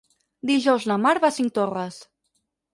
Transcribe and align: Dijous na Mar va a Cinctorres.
Dijous 0.49 0.87
na 0.93 0.97
Mar 1.03 1.13
va 1.27 1.31
a 1.33 1.37
Cinctorres. 1.37 2.03